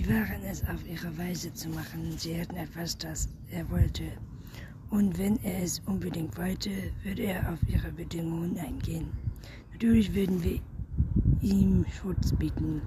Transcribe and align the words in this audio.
Sie 0.00 0.08
waren 0.08 0.42
es 0.44 0.62
auf 0.62 0.86
ihre 0.88 1.18
Weise 1.18 1.52
zu 1.52 1.68
machen. 1.68 2.16
Sie 2.16 2.40
hatten 2.40 2.56
etwas, 2.56 2.96
das 2.96 3.28
er 3.50 3.68
wollte. 3.70 4.04
Und 4.88 5.18
wenn 5.18 5.36
er 5.44 5.62
es 5.62 5.80
unbedingt 5.80 6.38
wollte, 6.38 6.70
würde 7.02 7.24
er 7.24 7.52
auf 7.52 7.58
ihre 7.68 7.92
Bedingungen 7.92 8.56
eingehen. 8.58 9.08
Natürlich 9.72 10.14
würden 10.14 10.42
wir 10.42 10.58
ihm 11.42 11.84
Schutz 12.00 12.32
bieten. 12.32 12.80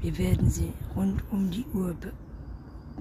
Wir 0.00 0.16
werden 0.16 0.48
sie 0.48 0.72
rund 0.94 1.24
um 1.32 1.50
die 1.50 1.66
Uhr 1.74 1.92
be 1.94 2.12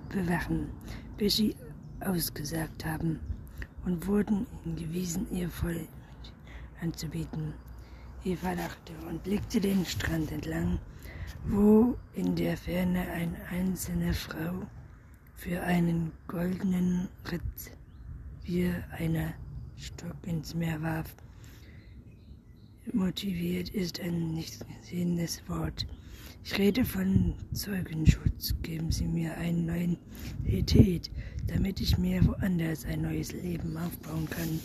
bewachen, 0.09 0.71
bis 1.19 1.35
sie 1.35 1.55
ausgesagt 1.99 2.83
haben 2.83 3.19
und 3.85 4.07
wurden 4.07 4.47
gewiesen, 4.77 5.27
ihr 5.31 5.47
voll 5.47 5.87
anzubieten. 6.81 7.53
Eva 8.25 8.53
lachte 8.53 8.93
und 9.07 9.21
blickte 9.21 9.61
den 9.61 9.85
Strand 9.85 10.31
entlang, 10.31 10.79
wo 11.45 11.97
in 12.13 12.35
der 12.35 12.57
Ferne 12.57 13.01
eine 13.11 13.37
einzelne 13.49 14.13
Frau 14.13 14.67
für 15.35 15.61
einen 15.61 16.11
goldenen 16.27 17.07
Ritt 17.31 17.71
wie 18.43 18.71
einer 18.91 19.33
Stock 19.77 20.17
ins 20.25 20.53
Meer 20.53 20.81
warf. 20.81 21.15
Motiviert 22.93 23.69
ist 23.69 23.99
ein 23.99 24.31
nicht 24.33 24.65
gesehenes 24.81 25.41
Wort. 25.47 25.85
Ich 26.43 26.57
rede 26.57 26.83
von 26.83 27.35
Zeugenschutz. 27.53 28.55
Geben 28.63 28.91
Sie 28.91 29.05
mir 29.07 29.37
einen 29.37 29.65
neuen 29.65 29.97
Etät, 30.45 31.11
damit 31.47 31.79
ich 31.79 31.97
mir 31.97 32.25
woanders 32.25 32.85
ein 32.85 33.03
neues 33.03 33.31
Leben 33.33 33.77
aufbauen 33.77 34.27
kann. 34.29 34.59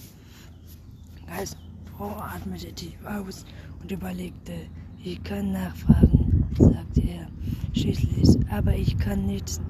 Geistfroh 1.27 2.17
atmete 2.19 2.73
tief 2.73 3.05
aus 3.05 3.45
und 3.83 3.93
überlegte. 3.93 4.55
Ich 5.03 5.23
kann 5.23 5.53
nachfragen, 5.53 6.14
sagte 6.59 7.03
er 7.03 7.29
schließlich, 7.73 8.39
aber 8.51 8.75
ich 8.75 8.97
kann 8.99 9.27
nichts 9.27 9.61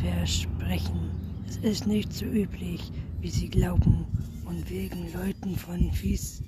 versprechen. 0.00 1.10
Es 1.48 1.56
ist 1.58 1.86
nicht 1.86 2.12
so 2.12 2.24
üblich, 2.24 2.90
wie 3.20 3.30
Sie 3.30 3.48
glauben, 3.48 4.06
und 4.46 4.70
wegen 4.70 5.12
Leuten 5.12 5.56
von 5.56 5.90
Fieskapär 5.92 6.44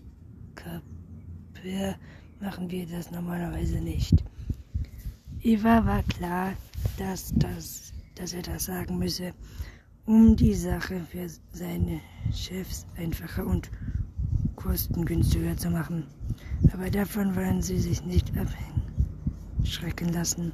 machen 2.40 2.70
wir 2.70 2.86
das 2.86 3.10
normalerweise 3.10 3.80
nicht. 3.80 4.24
Eva 5.42 5.84
war 5.84 6.02
klar, 6.04 6.52
dass, 6.96 7.32
das, 7.34 7.92
dass 8.14 8.32
er 8.32 8.42
das 8.42 8.66
sagen 8.66 8.98
müsse, 8.98 9.32
um 10.06 10.36
die 10.36 10.54
Sache 10.54 11.00
für 11.10 11.28
seine 11.52 12.00
Chefs 12.32 12.86
einfacher 12.96 13.46
und 13.46 13.70
kostengünstiger 14.56 15.56
zu 15.56 15.70
machen. 15.70 16.04
Aber 16.72 16.90
davon 16.90 17.36
wollen 17.36 17.62
sie 17.62 17.78
sich 17.78 18.04
nicht 18.04 18.34
abschrecken 19.68 20.14
lassen. 20.14 20.52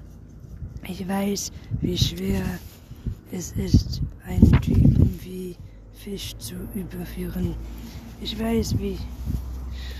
Ich 0.89 1.07
weiß, 1.07 1.53
wie 1.81 1.97
schwer 1.97 2.43
es 3.31 3.53
ist, 3.53 4.03
einen 4.27 4.61
Typen 4.61 5.21
wie 5.23 5.55
Fisch 5.93 6.37
zu 6.39 6.57
überführen. 6.75 7.55
Ich 8.21 8.37
weiß, 8.37 8.77
wie 8.81 8.99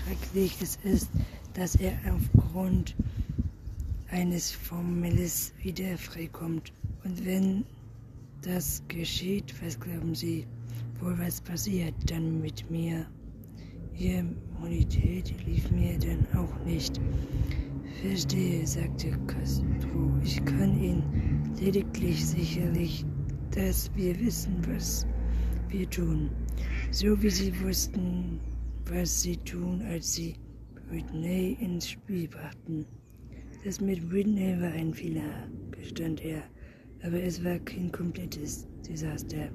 schrecklich 0.03 0.57
es 0.61 0.77
ist, 0.83 1.09
dass 1.53 1.75
er 1.75 1.93
aufgrund 2.13 2.93
eines 4.11 4.51
Formelles 4.51 5.53
wieder 5.63 5.97
freikommt. 5.97 6.73
Und 7.05 7.25
wenn 7.25 7.63
das 8.41 8.83
geschieht, 8.89 9.53
was 9.63 9.79
glauben 9.79 10.13
Sie 10.13 10.45
wohl, 10.99 11.17
was 11.19 11.39
passiert 11.39 11.95
dann 12.07 12.41
mit 12.41 12.69
mir? 12.69 13.05
Ihr 13.97 14.25
Immunität 14.59 15.33
lief 15.47 15.71
mir 15.71 15.97
dann 15.99 16.27
auch 16.37 16.65
nicht. 16.65 16.99
Verstehe, 18.01 18.65
sagte 18.67 19.11
Castro. 19.27 20.11
Ich 20.23 20.43
kann 20.45 20.81
Ihnen 20.81 21.53
lediglich 21.59 22.25
sicherlich, 22.25 23.05
dass 23.51 23.89
wir 23.95 24.19
wissen, 24.19 24.55
was 24.67 25.07
wir 25.69 25.89
tun. 25.89 26.29
So 26.91 27.21
wie 27.21 27.29
Sie 27.29 27.53
wussten, 27.61 28.39
was 28.85 29.21
Sie 29.21 29.37
tun, 29.37 29.81
als 29.89 30.13
Sie 30.13 30.35
Whitney 30.89 31.57
ins 31.59 31.89
Spiel 31.89 32.27
brachten. 32.27 32.85
Das 33.63 33.81
mit 33.81 34.11
Whitney 34.11 34.61
war 34.61 34.71
ein 34.71 34.93
Fehler, 34.93 35.47
gestand 35.71 36.23
er, 36.23 36.43
aber 37.03 37.21
es 37.21 37.43
war 37.43 37.57
kein 37.59 37.91
komplettes 37.91 38.67
Desaster, 38.87 39.49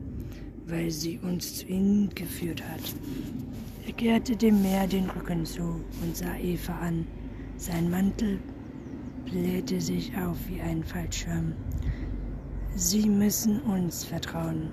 weil 0.67 0.91
sie 0.91 1.19
uns 1.19 1.59
zu 1.59 1.67
ihnen 1.67 2.09
geführt 2.15 2.63
hat. 2.69 2.95
Er 3.87 3.93
kehrte 3.93 4.35
dem 4.35 4.61
Meer 4.63 4.87
den 4.87 5.09
Rücken 5.11 5.47
zu 5.47 5.63
und 6.03 6.17
sah 6.17 6.37
Eva 6.39 6.77
an. 6.79 7.07
Sein 7.61 7.91
Mantel 7.91 8.39
blähte 9.27 9.83
sich 9.83 10.17
auf 10.17 10.39
wie 10.49 10.63
ein 10.63 10.83
Fallschirm. 10.83 11.53
Sie 12.75 13.07
müssen 13.07 13.61
uns 13.61 14.03
vertrauen. 14.03 14.71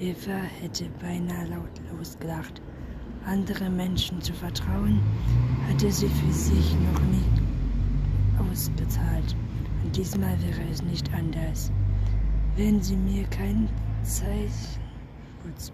Eva 0.00 0.40
hätte 0.60 0.86
beinahe 1.00 1.46
lautlos 1.46 2.18
gelacht. 2.18 2.60
Andere 3.26 3.70
Menschen 3.70 4.20
zu 4.20 4.32
vertrauen, 4.32 5.00
hatte 5.68 5.92
sie 5.92 6.08
für 6.08 6.32
sich 6.32 6.74
noch 6.92 7.00
nie 7.02 8.50
ausbezahlt. 8.50 9.36
Und 9.84 9.96
diesmal 9.96 10.36
wäre 10.42 10.68
es 10.72 10.82
nicht 10.82 11.08
anders. 11.14 11.70
Wenn 12.56 12.82
Sie 12.82 12.96
mir 12.96 13.22
kein 13.28 13.68
Zeichen 14.02 14.80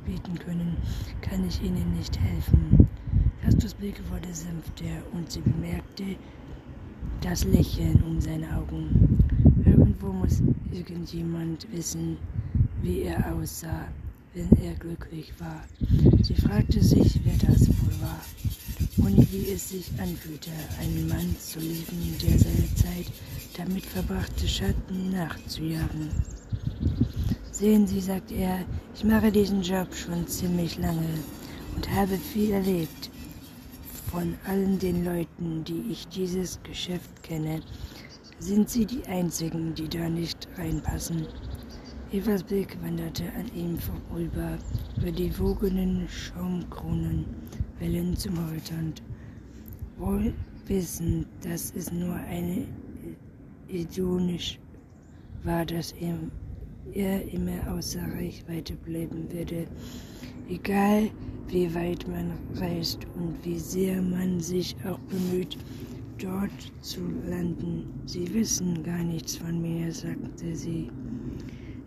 bieten 0.05 0.39
können, 0.39 0.77
kann 1.23 1.47
ich 1.49 1.63
Ihnen 1.63 1.95
nicht 1.97 2.21
helfen. 2.21 2.89
Castus 3.43 3.75
Blick 3.75 4.01
wurde 4.09 4.33
sanfter 4.33 5.03
und 5.15 5.33
sie 5.33 5.41
bemerkte 5.41 6.17
das 7.21 7.45
Lächeln 7.45 8.03
um 8.03 8.21
seine 8.21 8.57
Augen. 8.57 9.19
Irgendwo 9.65 10.13
muss 10.13 10.43
irgendjemand 10.73 11.67
wissen, 11.73 12.17
wie 12.83 13.03
er 13.03 13.35
aussah, 13.35 13.89
wenn 14.35 14.51
er 14.63 14.75
glücklich 14.75 15.33
war. 15.39 15.63
Sie 16.23 16.35
fragte 16.35 16.83
sich, 16.83 17.21
wer 17.25 17.49
das 17.49 17.69
wohl 17.69 18.01
war 18.01 18.21
und 18.99 19.33
wie 19.33 19.53
es 19.53 19.69
sich 19.69 19.91
anfühlte, 19.99 20.51
einen 20.81 21.09
Mann 21.09 21.37
zu 21.39 21.61
lieben, 21.61 22.17
der 22.23 22.39
seine 22.39 22.75
Zeit 22.75 23.13
damit 23.57 23.87
verbrachte, 23.87 24.49
Schatten 24.49 25.11
nachzujagen. 25.11 26.11
Sehen 27.51 27.87
Sie, 27.87 28.01
sagt 28.01 28.33
er, 28.33 28.65
ich 28.95 29.05
mache 29.05 29.31
diesen 29.31 29.63
Job 29.63 29.95
schon 29.95 30.27
ziemlich 30.27 30.79
lange 30.79 31.09
und 31.77 31.91
habe 31.91 32.17
viel 32.17 32.51
erlebt. 32.51 33.11
Von 34.13 34.35
allen 34.47 34.79
den 34.79 35.07
Leuten, 35.07 35.65
die 35.65 35.87
ich 35.91 36.07
dieses 36.07 36.63
Geschäft 36.65 37.23
kenne, 37.23 37.63
sind 38.41 38.69
Sie 38.69 38.85
die 38.85 39.03
einzigen, 39.07 39.75
die 39.75 39.89
da 39.89 40.07
nicht 40.07 40.47
reinpassen. 40.59 41.27
Evas 42.13 42.43
Blick 42.43 42.77
wanderte 42.83 43.25
an 43.33 43.51
ihm 43.55 43.79
vorüber, 43.79 44.59
über 44.99 45.11
die 45.11 45.39
wogenden 45.39 46.07
Schaumkronen 46.11 47.25
Wellen 47.79 48.15
zum 48.15 48.37
Horizont, 48.47 49.03
wohl 49.97 50.35
wissend, 50.67 51.27
dass 51.43 51.73
es 51.75 51.91
nur 51.91 52.15
eine 52.15 52.67
idonisch 53.67 54.59
war, 55.43 55.65
dass 55.65 55.93
er 56.95 57.33
immer 57.33 57.73
außer 57.73 58.03
Reichweite 58.15 58.75
bleiben 58.75 59.31
würde, 59.31 59.67
egal 60.49 61.11
wie 61.49 61.75
weit 61.75 62.07
man 62.09 62.33
reist 62.55 63.01
und 63.17 63.37
wie 63.45 63.59
sehr 63.59 64.01
man 64.01 64.41
sich 64.41 64.77
auch 64.85 64.99
bemüht, 65.01 65.57
dort 66.19 66.73
zu 66.81 67.01
landen. 67.29 67.87
Sie 68.07 68.33
wissen 68.33 68.83
gar 68.83 69.03
nichts 69.03 69.37
von 69.37 69.61
mir, 69.61 69.93
sagte 69.93 70.55
sie. 70.55 70.91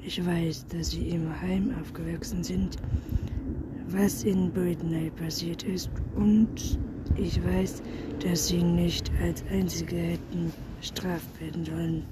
Ich 0.03 0.23
weiß, 0.23 0.67
dass 0.67 0.91
Sie 0.91 1.09
im 1.09 1.41
Heim 1.41 1.73
aufgewachsen 1.81 2.43
sind, 2.43 2.77
was 3.87 4.23
in 4.23 4.51
Britney 4.51 5.09
passiert 5.09 5.63
ist 5.63 5.89
und 6.15 6.79
ich 7.17 7.43
weiß, 7.43 7.81
dass 8.19 8.47
sie 8.47 8.61
nicht 8.61 9.09
als 9.21 9.43
Einzige 9.49 9.95
hätten 9.95 10.51
bestraft 10.79 11.39
werden 11.39 11.65
sollen. 11.65 12.03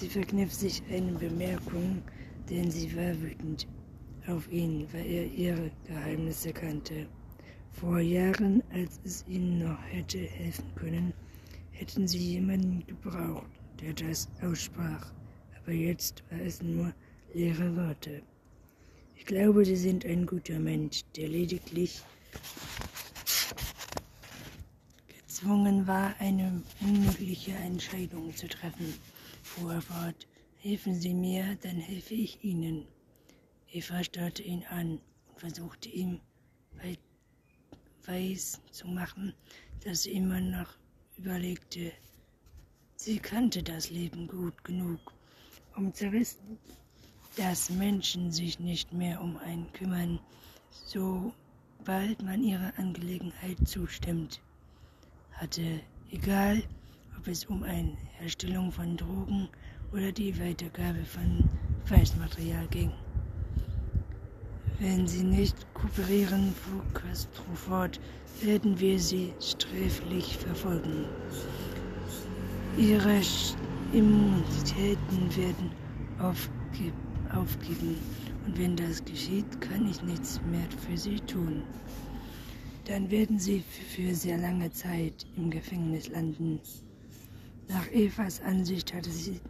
Sie 0.00 0.08
verkniff 0.08 0.54
sich 0.54 0.80
eine 0.92 1.10
Bemerkung, 1.10 2.02
denn 2.48 2.70
sie 2.70 2.94
war 2.96 3.20
wütend 3.20 3.66
auf 4.28 4.48
ihn, 4.48 4.86
weil 4.92 5.04
er 5.04 5.26
ihre 5.26 5.72
Geheimnisse 5.88 6.52
kannte. 6.52 7.08
Vor 7.72 7.98
Jahren, 7.98 8.62
als 8.72 9.00
es 9.04 9.24
ihnen 9.26 9.58
noch 9.58 9.82
hätte 9.90 10.18
helfen 10.18 10.72
können, 10.76 11.12
hätten 11.72 12.06
sie 12.06 12.34
jemanden 12.34 12.86
gebraucht, 12.86 13.50
der 13.82 13.92
das 13.92 14.28
aussprach. 14.40 15.10
Aber 15.60 15.72
jetzt 15.72 16.22
war 16.30 16.42
es 16.42 16.62
nur 16.62 16.94
leere 17.34 17.74
Worte. 17.76 18.22
Ich 19.16 19.26
glaube, 19.26 19.64
Sie 19.64 19.74
sind 19.74 20.06
ein 20.06 20.26
guter 20.26 20.60
Mensch, 20.60 21.02
der 21.16 21.26
lediglich 21.26 22.02
gezwungen 25.08 25.88
war, 25.88 26.14
eine 26.20 26.62
unmögliche 26.82 27.50
Entscheidung 27.50 28.32
zu 28.36 28.46
treffen, 28.46 28.94
fuhr 29.48 29.74
er 29.74 29.82
fort. 29.82 30.26
Helfen 30.56 30.94
Sie 30.94 31.14
mir, 31.14 31.56
dann 31.62 31.76
helfe 31.76 32.14
ich 32.14 32.42
Ihnen. 32.44 32.86
Eva 33.70 34.02
starrte 34.02 34.42
ihn 34.42 34.64
an 34.70 35.00
und 35.28 35.40
versuchte 35.40 35.88
ihm 35.88 36.20
weiß 38.08 38.60
zu 38.70 38.88
machen, 38.88 39.34
dass 39.84 40.02
sie 40.04 40.12
immer 40.12 40.40
noch 40.40 40.72
überlegte. 41.18 41.92
Sie 42.96 43.18
kannte 43.18 43.62
das 43.62 43.90
Leben 43.90 44.26
gut 44.26 44.64
genug, 44.64 44.98
um 45.76 45.92
zu 45.92 46.10
wissen, 46.10 46.58
dass 47.36 47.70
Menschen 47.70 48.32
sich 48.32 48.58
nicht 48.58 48.92
mehr 48.92 49.20
um 49.20 49.36
einen 49.36 49.70
kümmern, 49.72 50.18
sobald 50.70 52.22
man 52.22 52.42
ihrer 52.42 52.72
Angelegenheit 52.78 53.68
zustimmt, 53.68 54.40
hatte, 55.32 55.80
egal 56.10 56.62
ob 57.18 57.26
es 57.26 57.44
um 57.46 57.64
eine 57.64 57.96
Herstellung 58.18 58.70
von 58.70 58.96
Drogen 58.96 59.48
oder 59.92 60.12
die 60.12 60.38
Weitergabe 60.38 61.04
von 61.04 61.48
Beweismaterial 61.84 62.66
ging. 62.68 62.92
Wenn 64.78 65.08
sie 65.08 65.24
nicht 65.24 65.56
kooperieren, 65.74 66.54
fuhr 66.54 66.84
Castro 66.94 67.54
fort, 67.54 67.98
werden 68.40 68.78
wir 68.78 69.00
sie 69.00 69.32
sträflich 69.40 70.36
verfolgen. 70.36 71.06
Ihre 72.76 73.20
Immunitäten 73.92 75.36
werden 75.36 75.72
aufge 76.20 76.92
aufgeben 77.34 77.96
und 78.46 78.58
wenn 78.58 78.76
das 78.76 79.04
geschieht, 79.04 79.60
kann 79.60 79.90
ich 79.90 80.02
nichts 80.02 80.40
mehr 80.50 80.66
für 80.86 80.96
sie 80.96 81.20
tun. 81.20 81.62
Dann 82.84 83.10
werden 83.10 83.38
sie 83.38 83.62
für 83.94 84.14
sehr 84.14 84.38
lange 84.38 84.70
Zeit 84.70 85.26
im 85.36 85.50
Gefängnis 85.50 86.08
landen. 86.08 86.60
Nach 87.68 87.86
Evas 87.92 88.40
Ansicht 88.40 88.94
hatte 88.94 89.10
sie, 89.10 89.40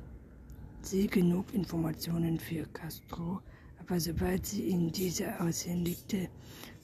sie 0.82 1.06
genug 1.06 1.54
Informationen 1.54 2.38
für 2.38 2.66
Castro, 2.72 3.40
aber 3.80 4.00
sobald 4.00 4.44
sie 4.44 4.62
ihm 4.64 4.90
diese 4.90 5.40
aushändigte, 5.40 6.28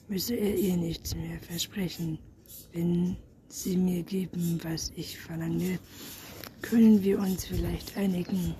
müsse 0.07 0.35
er 0.35 0.55
ihr 0.55 0.77
nichts 0.77 1.13
mehr 1.13 1.37
versprechen. 1.39 2.19
Wenn 2.71 3.17
sie 3.49 3.75
mir 3.75 4.03
geben, 4.03 4.59
was 4.63 4.91
ich 4.95 5.19
verlange, 5.19 5.77
können 6.61 7.03
wir 7.03 7.19
uns 7.19 7.45
vielleicht 7.45 7.97
einigen, 7.97 8.55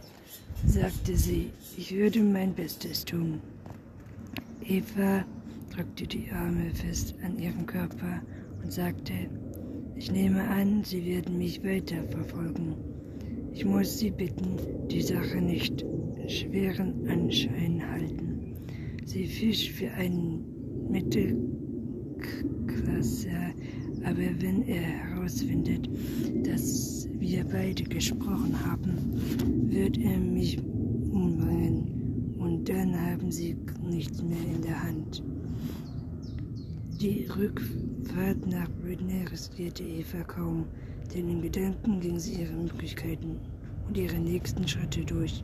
sagte 0.66 1.16
sie. 1.16 1.52
Ich 1.78 1.94
würde 1.96 2.22
mein 2.22 2.54
Bestes 2.54 3.06
tun. 3.06 3.42
Eva 4.64 5.26
drückte 5.70 6.08
die 6.08 6.30
Arme 6.32 6.72
fest 6.72 7.16
an 7.24 7.40
ihren 7.40 7.66
Körper 7.66 8.22
und 8.62 8.72
sagte, 8.72 9.30
ich 9.96 10.12
nehme 10.12 10.44
an, 10.44 10.84
Sie 10.84 11.06
werden 11.06 11.38
mich 11.38 11.64
weiterverfolgen. 11.64 12.76
Ich 13.54 13.66
muss 13.66 13.98
Sie 14.00 14.12
bitten, 14.12 14.58
die 14.90 15.02
Sache 15.02 15.38
nicht 15.38 15.86
schweren 16.28 17.08
Anschein 17.10 17.82
halten. 17.92 18.56
Sie 19.06 19.26
fischt 19.26 19.72
für 19.72 19.92
einen 19.92 20.44
Mittelklasse, 20.90 21.46
aber 24.04 24.42
wenn 24.42 24.64
er 24.64 24.82
herausfindet, 24.82 25.90
dass 26.44 27.08
wir 27.20 27.46
beide 27.46 27.84
gesprochen 27.84 28.54
haben, 28.66 29.72
wird 29.72 29.98
er 29.98 30.18
mich 30.18 30.58
umbringen 31.12 32.36
und 32.38 32.68
dann 32.70 32.94
haben 33.00 33.32
sie 33.32 33.56
nichts 33.84 34.22
mehr 34.22 34.38
in 34.56 34.62
der 34.62 34.84
Hand. 34.84 35.24
Die 37.02 37.26
Rückfahrt 37.26 38.48
nach 38.48 38.70
Britney 38.82 39.26
riskierte 39.26 39.84
Eva 39.84 40.24
kaum, 40.24 40.66
denn 41.14 41.28
in 41.28 41.42
Gedanken 41.42 42.00
ging 42.00 42.18
sie 42.18 42.42
ihre 42.42 42.54
Möglichkeiten 42.54 43.38
und 43.86 43.98
ihre 43.98 44.16
nächsten 44.16 44.66
Schritte 44.66 45.04
durch. 45.04 45.44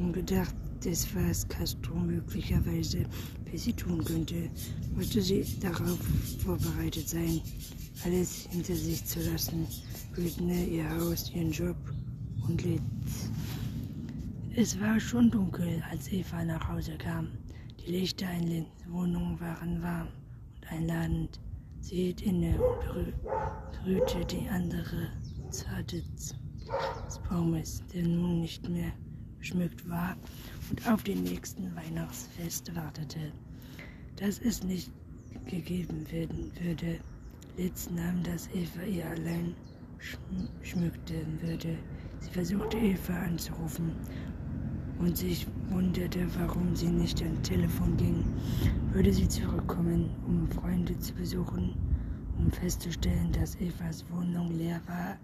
Ungedacht 0.00 0.56
des, 0.84 1.06
was 1.14 1.46
Castro 1.46 1.94
möglicherweise 1.94 3.04
für 3.48 3.56
sie 3.56 3.72
tun 3.72 4.04
könnte, 4.04 4.50
musste 4.96 5.22
sie 5.22 5.44
darauf 5.60 6.00
vorbereitet 6.44 7.08
sein, 7.08 7.40
alles 8.04 8.48
hinter 8.50 8.74
sich 8.74 9.04
zu 9.04 9.20
lassen, 9.30 9.68
Britney, 10.12 10.64
ihr 10.78 10.90
Haus, 10.90 11.30
ihren 11.32 11.52
Job 11.52 11.76
und 12.48 12.64
Lied. 12.64 12.82
Es 14.56 14.80
war 14.80 14.98
schon 14.98 15.30
dunkel, 15.30 15.84
als 15.88 16.10
Eva 16.10 16.44
nach 16.44 16.68
Hause 16.68 16.98
kam. 16.98 17.28
Die 17.80 17.92
Lichter 17.92 18.28
in 18.32 18.48
Lins 18.48 18.68
Wohnung 18.88 19.38
waren 19.38 19.80
warm 19.80 20.08
einladend. 20.74 21.40
Sie 21.80 21.96
hielt 21.96 22.22
inne 22.22 22.58
und 22.60 23.14
berührte 23.72 24.24
die 24.24 24.48
andere 24.48 25.08
Seite 25.50 26.02
des 26.16 26.34
Baumes, 27.28 27.82
der 27.92 28.02
nun 28.02 28.40
nicht 28.40 28.68
mehr 28.68 28.92
geschmückt 29.38 29.88
war 29.88 30.16
und 30.70 30.88
auf 30.90 31.02
den 31.02 31.22
nächsten 31.22 31.74
Weihnachtsfest 31.76 32.74
wartete. 32.74 33.32
Dass 34.16 34.38
es 34.38 34.62
nicht 34.64 34.90
gegeben 35.46 36.10
werden 36.10 36.50
würde, 36.60 36.98
Litz 37.56 37.90
nahm 37.90 38.22
das 38.22 38.48
Eva 38.54 38.82
ihr 38.82 39.06
allein 39.06 39.54
schmückte 40.62 41.14
würde. 41.40 41.76
Sie 42.20 42.30
versuchte 42.30 42.78
Eva 42.78 43.14
anzurufen 43.22 43.92
und 44.98 45.16
sich 45.16 45.46
wunderte, 45.70 46.26
warum 46.38 46.74
sie 46.74 46.88
nicht 46.88 47.22
ans 47.22 47.42
Telefon 47.42 47.96
ging. 47.96 48.24
Würde 48.92 49.12
sie 49.12 49.28
zurückkommen, 49.28 50.10
um 50.26 50.48
Freunde 50.50 50.98
zu 50.98 51.14
besuchen, 51.14 51.74
um 52.38 52.50
festzustellen, 52.50 53.32
dass 53.32 53.60
Evas 53.60 54.04
Wohnung 54.10 54.56
leer 54.56 54.80
war? 54.86 55.16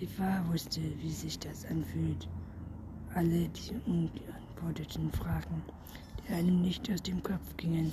Eva 0.00 0.44
wusste, 0.50 0.80
wie 1.00 1.10
sich 1.10 1.38
das 1.38 1.64
anfühlt. 1.66 2.28
Alle 3.14 3.48
die 3.48 3.74
ungeantworteten 3.86 5.10
Fragen, 5.12 5.62
die 6.28 6.34
einem 6.34 6.60
nicht 6.62 6.90
aus 6.92 7.02
dem 7.02 7.22
Kopf 7.22 7.56
gingen 7.56 7.92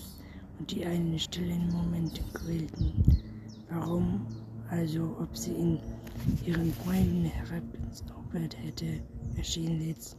und 0.60 0.72
die 0.72 0.86
einen 0.86 1.18
stillen 1.18 1.72
Moment 1.72 2.22
quälten. 2.34 2.92
Warum 3.70 4.26
also, 4.70 5.16
ob 5.22 5.38
sie 5.38 5.54
in 5.54 5.80
ihren 6.46 6.74
Freunden 6.74 7.26
herabgezaubert 7.26 8.58
hätte, 8.58 9.02
erschien 9.38 9.80
Litz 9.80 10.18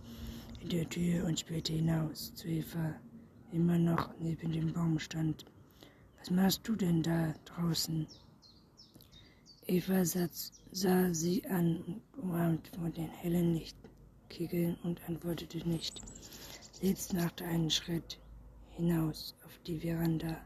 in 0.64 0.70
der 0.70 0.88
Tür 0.88 1.26
und 1.26 1.38
spähte 1.38 1.74
hinaus 1.74 2.34
zu 2.34 2.48
Eva, 2.48 2.94
immer 3.52 3.78
noch 3.78 4.08
neben 4.18 4.50
dem 4.50 4.72
Baum 4.72 4.98
stand. 4.98 5.44
Was 6.18 6.30
machst 6.30 6.66
du 6.66 6.74
denn 6.74 7.02
da 7.02 7.34
draußen? 7.44 8.06
Eva 9.66 10.04
sah 10.06 11.12
sie 11.12 11.44
an, 11.48 12.00
umarmt 12.16 12.68
von 12.68 12.90
den 12.94 13.10
hellen 13.10 13.54
Lichtkegeln 13.54 14.76
und 14.84 15.06
antwortete 15.06 15.68
nicht. 15.68 16.00
Litz 16.80 17.12
machte 17.12 17.44
einen 17.44 17.70
Schritt 17.70 18.18
hinaus 18.70 19.36
auf 19.44 19.58
die 19.66 19.80
Veranda. 19.80 20.38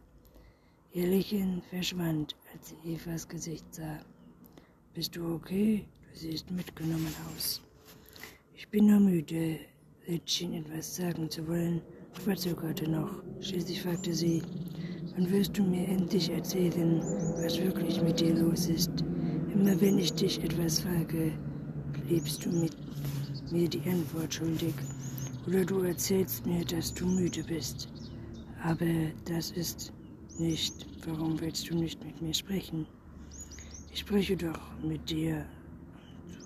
Ihr 0.93 1.07
Lächeln 1.07 1.63
verschwand, 1.71 2.35
als 2.53 2.71
sie 2.71 2.95
Evas 2.95 3.29
Gesicht 3.29 3.73
sah. 3.73 4.01
Bist 4.95 5.15
du 5.15 5.35
okay? 5.35 5.87
Du 6.11 6.19
siehst 6.19 6.51
mitgenommen 6.51 7.15
aus. 7.31 7.63
Ich 8.55 8.69
bin 8.69 8.87
nur 8.87 8.99
müde, 8.99 9.61
Litt 10.09 10.31
schien 10.31 10.55
etwas 10.55 10.97
sagen 10.97 11.29
zu 11.29 11.47
wollen, 11.47 11.83
aber 12.17 12.35
zögerte 12.35 12.91
noch. 12.91 13.23
Schließlich 13.43 13.83
fragte 13.83 14.15
sie, 14.15 14.41
wann 15.15 15.31
wirst 15.31 15.59
du 15.59 15.63
mir 15.63 15.87
endlich 15.87 16.31
erzählen, 16.31 17.03
was 17.43 17.59
wirklich 17.59 18.01
mit 18.01 18.19
dir 18.19 18.35
los 18.35 18.69
ist? 18.69 19.05
Immer 19.53 19.79
wenn 19.83 19.99
ich 19.99 20.15
dich 20.15 20.43
etwas 20.43 20.81
frage, 20.81 21.33
bliebst 21.93 22.43
du 22.43 22.49
mit 22.49 22.75
mir 23.53 23.69
die 23.69 23.83
Antwort 23.83 24.33
schuldig. 24.33 24.73
Oder 25.47 25.67
du 25.67 25.81
erzählst 25.81 26.47
mir, 26.47 26.65
dass 26.65 26.95
du 26.95 27.05
müde 27.05 27.43
bist. 27.43 27.93
Aber 28.63 28.87
das 29.27 29.51
ist 29.51 29.93
nicht. 30.39 30.87
Warum 31.07 31.39
willst 31.39 31.69
du 31.69 31.75
nicht 31.75 32.03
mit 32.03 32.23
mir 32.23 32.33
sprechen? 32.33 32.87
Ich 33.93 34.01
spreche 34.01 34.39
doch 34.39 34.73
mit 34.83 35.11
dir. 35.11 35.45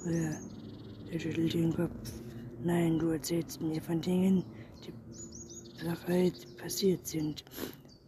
Er 0.04 1.20
schüttelt 1.20 1.54
den 1.54 1.72
Kopf. 1.72 2.21
Nein, 2.64 2.96
du 3.00 3.08
erzählst 3.08 3.60
mir 3.60 3.82
von 3.82 4.00
Dingen, 4.00 4.44
die 4.86 4.92
bereits 5.82 6.46
passiert 6.54 7.04
sind, 7.04 7.44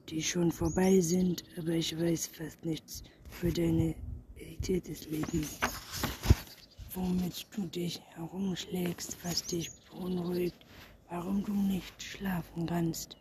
die 0.08 0.23
schon 0.23 0.52
vorbei 0.52 1.00
sind, 1.00 1.42
aber 1.58 1.70
ich 1.70 1.99
weiß 1.99 2.28
fast 2.28 2.64
nichts 2.64 3.02
über 3.42 3.50
deine 3.50 3.96
Realität 4.37 4.87
des 4.87 5.11
Lebens. 5.11 5.58
Womit 6.94 7.46
du 7.56 7.66
dich 7.66 8.00
herumschlägst, 8.14 9.16
was 9.25 9.44
dich 9.44 9.73
beunruhigt, 9.90 10.64
warum 11.11 11.44
du 11.44 11.52
nicht 11.52 12.00
schlafen 12.00 12.66
kannst. 12.66 13.16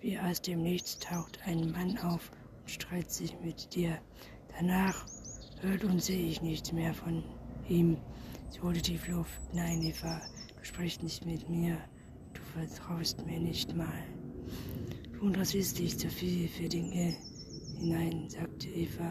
Wie 0.00 0.18
aus 0.18 0.40
dem 0.40 0.62
Nichts 0.62 0.98
taucht 0.98 1.38
ein 1.44 1.72
Mann 1.72 1.98
auf 1.98 2.30
und 2.62 2.70
streitet 2.70 3.10
sich 3.10 3.36
mit 3.44 3.74
dir. 3.74 3.98
Danach 4.58 5.04
hört 5.60 5.84
und 5.84 6.02
sehe 6.02 6.26
ich 6.26 6.40
nichts 6.40 6.72
mehr 6.72 6.94
von 6.94 7.22
ihm. 7.68 7.98
Sie 8.48 8.60
holte 8.62 8.80
tief 8.80 9.06
Luft. 9.08 9.38
Nein, 9.52 9.82
Eva, 9.82 10.22
Du 10.60 10.66
sprichst 10.66 11.02
nicht 11.02 11.24
mit 11.24 11.48
mir, 11.48 11.78
du 12.34 12.40
vertraust 12.52 13.24
mir 13.24 13.40
nicht 13.40 13.74
mal. 13.74 14.04
Du 15.14 15.26
interessierst 15.26 15.78
dich 15.78 15.96
zu 15.96 16.10
viel 16.10 16.48
für 16.48 16.68
Dinge 16.68 17.16
hinein, 17.78 18.28
sagte 18.28 18.68
Eva, 18.68 19.10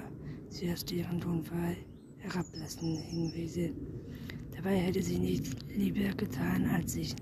zuerst 0.49 0.91
ihren 0.91 1.19
Tonfall 1.19 1.75
herablassen 2.17 2.97
Hinweise. 2.97 3.71
Dabei 4.55 4.77
hätte 4.77 5.01
sie 5.01 5.17
nichts 5.17 5.55
lieber 5.75 6.13
getan, 6.13 6.67
als 6.67 6.93
sich 6.93 7.15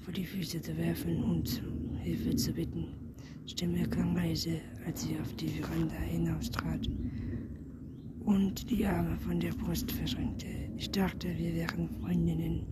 vor 0.00 0.14
die 0.14 0.24
Füße 0.24 0.62
zu 0.62 0.74
werfen 0.78 1.22
und 1.22 1.62
Hilfe 2.00 2.34
zu 2.34 2.54
bitten. 2.54 2.94
Stimme 3.44 3.86
klang 3.86 4.16
leise, 4.16 4.62
als 4.86 5.02
sie 5.02 5.20
auf 5.20 5.30
die 5.34 5.48
Veranda 5.48 5.96
hinaustrat. 5.96 6.88
Und 8.24 8.70
die 8.70 8.86
Arme 8.86 9.16
von 9.18 9.40
der 9.40 9.52
Brust 9.52 9.90
verschränkte. 9.90 10.46
Ich 10.76 10.90
dachte, 10.90 11.28
wir 11.36 11.54
wären 11.54 11.88
Freundinnen, 12.00 12.66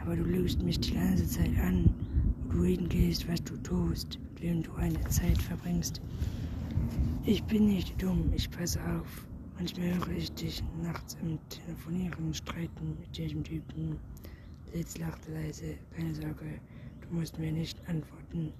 aber 0.00 0.16
du 0.16 0.24
lügst 0.24 0.62
mich 0.62 0.80
die 0.80 0.94
ganze 0.94 1.26
Zeit 1.26 1.56
an, 1.60 1.92
wo 2.44 2.58
du 2.58 2.64
hingehst, 2.64 3.28
was 3.28 3.42
du 3.44 3.56
tust, 3.58 4.18
mit 4.20 4.42
wem 4.42 4.62
du 4.62 4.72
eine 4.74 5.00
Zeit 5.08 5.40
verbringst. 5.42 6.00
Ich 7.24 7.42
bin 7.44 7.66
nicht 7.66 8.00
dumm, 8.02 8.32
ich 8.34 8.50
passe 8.50 8.78
auf. 8.96 9.26
Manchmal 9.56 9.94
höre 9.94 10.16
ich 10.16 10.32
dich 10.32 10.62
nachts 10.82 11.16
im 11.22 11.38
Telefonieren 11.48 12.34
streiten 12.34 12.96
mit 13.00 13.16
diesem 13.16 13.44
Typen. 13.44 13.96
Litz 14.74 14.98
lachte 14.98 15.32
leise. 15.32 15.76
Keine 15.96 16.14
Sorge, 16.14 16.60
du 17.00 17.16
musst 17.16 17.38
mir 17.38 17.52
nicht 17.52 17.78
antworten. 17.88 18.52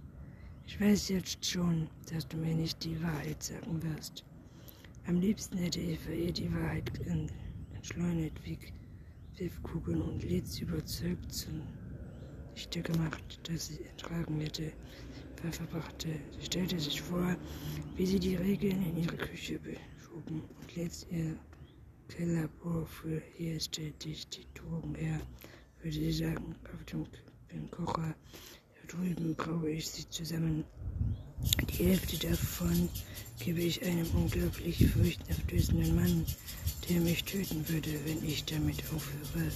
Ich 0.67 0.81
weiß 0.81 1.09
jetzt 1.09 1.45
schon, 1.45 1.88
dass 2.12 2.26
du 2.29 2.37
mir 2.37 2.55
nicht 2.55 2.85
die 2.85 3.03
Wahrheit 3.03 3.43
sagen 3.43 3.83
wirst. 3.83 4.25
Am 5.06 5.20
liebsten 5.20 5.58
hätte 5.58 5.80
ich 5.80 5.99
für 5.99 6.14
ihr 6.14 6.32
die 6.32 6.52
Wahrheit 6.52 6.90
entschleunigt 7.75 8.42
wie 8.44 8.58
Pfiffkugeln 9.34 10.00
und 10.00 10.23
Litz 10.23 10.61
überzeugt 10.61 11.30
zum 11.30 11.62
Lichte 12.54 12.80
gemacht, 12.80 13.40
dass 13.49 13.66
sie 13.66 13.84
ertragen 13.84 14.40
hätte, 14.40 14.73
verbrachte. 15.50 16.08
Sie 16.38 16.46
stellte 16.46 16.80
sich 16.80 17.02
vor, 17.02 17.37
wie 17.96 18.06
sie 18.06 18.18
die 18.18 18.37
Regeln 18.37 18.82
in 18.82 18.96
ihre 18.96 19.16
Küche 19.16 19.58
beschoben 19.58 20.42
und 20.42 20.75
Litz 20.75 21.06
ihr 21.11 21.37
Kellerbohr 22.08 22.87
für 22.87 23.20
hier 23.34 23.61
stellte 23.61 24.08
ich 24.08 24.28
die 24.28 24.46
Truhen 24.54 24.94
her, 24.94 25.20
würde 25.82 25.96
sie 25.96 26.12
sagen, 26.12 26.54
auf 26.73 26.84
dem, 26.84 27.04
dem 27.52 27.70
Kocher 27.70 28.14
da 28.80 28.96
drüben 28.96 29.34
braue 29.34 29.70
ich 29.70 29.88
sie 29.90 30.08
zusammen. 30.08 30.64
Die 31.45 31.85
Hälfte 31.85 32.29
davon 32.29 32.89
gebe 33.39 33.61
ich 33.61 33.85
einem 33.85 34.07
unglaublich 34.15 34.87
furchteinflößenden 34.89 35.95
Mann, 35.95 36.25
der 36.89 37.01
mich 37.01 37.25
töten 37.25 37.69
würde, 37.69 37.91
wenn 38.07 38.27
ich 38.27 38.45
damit 38.45 38.83
aufhöre. 38.95 39.51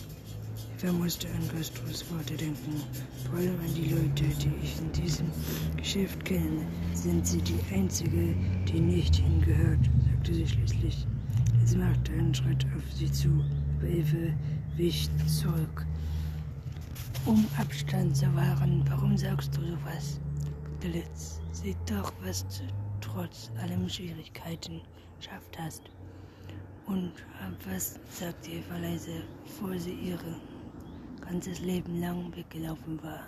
Eva 0.80 0.92
musste 0.92 1.28
an 1.28 1.48
Gastros 1.56 2.04
Worte 2.10 2.34
denken, 2.36 2.82
vor 3.24 3.38
allem 3.38 3.58
an 3.60 3.74
die 3.74 3.88
Leute, 3.88 4.24
die 4.24 4.52
ich 4.62 4.78
in 4.78 4.92
diesem 4.92 5.26
Geschäft 5.76 6.24
kenne. 6.24 6.66
Sind 6.92 7.26
sie 7.26 7.40
die 7.40 7.58
Einzige, 7.74 8.34
die 8.66 8.80
nicht 8.80 9.16
hingehört, 9.16 9.80
sagte 10.12 10.34
sie 10.34 10.46
schließlich. 10.46 11.06
Sie 11.64 11.78
machte 11.78 12.12
einen 12.12 12.34
Schritt 12.34 12.66
auf 12.76 12.82
sie 12.94 13.10
zu, 13.10 13.28
aber 13.78 13.88
Eva 13.88 14.34
wich 14.76 15.08
zurück. 15.26 15.86
Um 17.24 17.46
Abstand 17.56 18.16
zu 18.16 18.32
wahren, 18.34 18.84
warum 18.88 19.16
sagst 19.16 19.56
du 19.56 19.62
sowas? 19.62 20.20
Glitz, 20.80 21.40
sieh 21.52 21.76
doch, 21.86 22.12
was 22.22 22.46
du 22.46 22.62
trotz 23.00 23.50
allem 23.60 23.88
Schwierigkeiten 23.88 24.80
geschafft 25.18 25.58
hast. 25.58 25.82
Und 26.86 27.12
was 27.68 27.98
sagte 28.10 28.50
Eva 28.52 28.78
leise, 28.78 29.22
bevor 29.44 29.76
sie 29.78 29.92
ihr 29.92 30.18
ganzes 31.20 31.58
Leben 31.60 32.00
lang 32.00 32.34
weggelaufen 32.34 33.02
war? 33.02 33.24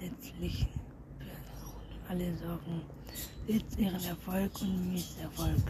Letztlich 0.00 0.66
alle 2.08 2.34
Sorgen, 2.36 2.82
jetzt 3.46 3.78
ihren 3.78 4.02
Erfolg 4.04 4.50
und 4.62 4.92
Misserfolg 4.92 5.62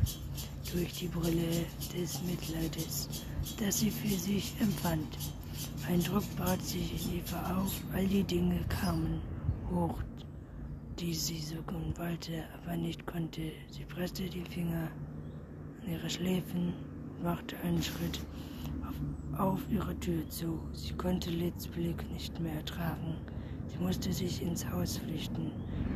durch 0.72 0.92
die 0.94 1.08
Brille 1.08 1.66
des 1.92 2.22
Mitleides, 2.22 3.08
das 3.58 3.80
sie 3.80 3.90
für 3.90 4.16
sich 4.16 4.54
empfand. 4.60 5.18
Ein 5.88 6.02
Druck 6.02 6.24
baut 6.36 6.62
sich 6.62 7.04
in 7.06 7.18
Eva 7.18 7.58
auf, 7.58 7.72
all 7.92 8.06
die 8.06 8.24
Dinge 8.24 8.60
kamen 8.68 9.20
hoch, 9.70 9.98
die 10.98 11.14
sie 11.14 11.38
suchen 11.38 11.92
wollte, 11.96 12.44
aber 12.54 12.76
nicht 12.76 13.06
konnte. 13.06 13.52
Sie 13.68 13.84
presste 13.84 14.24
die 14.24 14.44
Finger 14.44 14.88
an 15.82 15.90
ihre 15.90 16.08
Schläfen 16.08 16.72
und 17.16 17.22
machte 17.22 17.56
einen 17.60 17.82
Schritt 17.82 18.20
auf, 18.86 19.40
auf 19.40 19.60
ihre 19.70 19.98
Tür 20.00 20.28
zu. 20.28 20.60
Sie 20.72 20.94
konnte 20.94 21.30
Lids 21.30 21.68
Blick 21.68 22.10
nicht 22.12 22.38
mehr 22.40 22.54
ertragen. 22.54 23.16
Sie 23.66 23.78
musste 23.78 24.12
sich 24.12 24.42
ins 24.42 24.68
Haus 24.70 24.98
flüchten, 24.98 25.50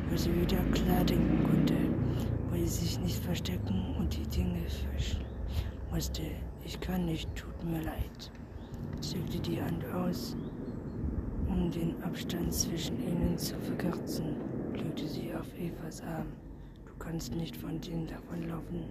wo 0.09 0.17
sie 0.17 0.35
wieder 0.41 0.63
klar 0.71 1.03
denken 1.03 1.43
konnte, 1.43 1.75
wo 2.49 2.55
sie 2.55 2.67
sich 2.67 2.99
nicht 2.99 3.23
verstecken 3.23 3.95
und 3.97 4.15
die 4.15 4.27
Dinge 4.27 4.61
verschließen 4.67 5.25
musste. 5.91 6.23
Ich 6.65 6.79
kann 6.79 7.05
nicht, 7.05 7.33
tut 7.35 7.63
mir 7.63 7.81
leid 7.81 8.31
streckte 9.01 9.39
die 9.39 9.61
Hand 9.61 9.85
aus, 9.93 10.35
um 11.47 11.71
den 11.71 12.01
Abstand 12.03 12.53
zwischen 12.53 12.97
ihnen 12.99 13.37
zu 13.37 13.55
verkürzen, 13.59 14.35
legte 14.79 15.07
sie 15.07 15.33
auf 15.33 15.53
Evas 15.57 16.01
Arm. 16.01 16.31
Du 16.85 16.93
kannst 16.97 17.33
nicht 17.33 17.55
von 17.57 17.81
dem 17.81 18.07
davonlaufen, 18.07 18.89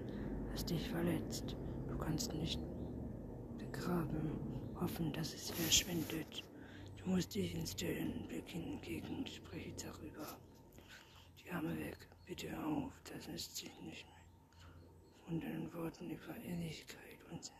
was 0.53 0.65
dich 0.65 0.89
verletzt. 0.91 1.57
Du 1.89 1.97
kannst 1.97 2.35
nicht 2.35 2.61
begraben, 3.59 4.33
hoffen, 4.81 5.13
dass 5.13 5.35
es 5.35 5.51
verschwindet. 5.51 6.45
Du 6.99 7.11
musst 7.11 7.35
dich 7.35 7.55
in 7.55 7.67
Stillen 7.67 8.29
beginnen 8.29 8.79
gegen, 8.83 9.27
spreche 9.27 9.73
darüber. 9.83 10.37
Die 11.43 11.51
Arme 11.51 11.77
weg, 11.79 11.99
bitte 12.27 12.49
auf, 12.65 12.93
das 13.05 13.27
ist 13.35 13.57
sich 13.57 13.73
nicht 13.83 14.07
mehr. 14.07 14.15
Von 15.27 15.41
deinen 15.41 15.73
Worten 15.73 16.11
über 16.11 16.37
Ehrlichkeit 16.45 17.19
und 17.31 17.51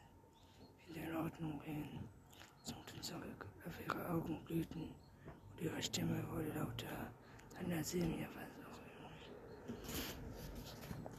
wieder 0.89 1.09
in 1.09 1.17
Ordnung 1.17 1.59
bringen 1.59 2.09
zuckte 2.63 3.01
zurück, 3.01 3.47
auf 3.67 3.73
ihre 3.87 4.11
Augen 4.11 4.39
glühten 4.45 4.83
und 4.83 5.63
ihre 5.63 5.83
Stimme 5.83 6.23
wurde 6.31 6.49
lauter. 6.59 7.11
نظیر 7.67 8.05
میافت 8.05 8.39